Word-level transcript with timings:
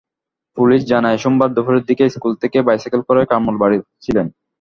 Police 0.57 0.81
জানায়, 0.91 1.17
সোমবার 1.17 1.49
দুপুরের 1.55 1.83
দিকে 1.89 2.03
স্কুল 2.15 2.33
থেকে 2.41 2.57
বাইসাইকেলে 2.67 3.03
করে 3.09 3.21
কামরুল 3.31 3.57
বাড়ি 3.61 3.77
ফিরছিলেন। 3.81 4.27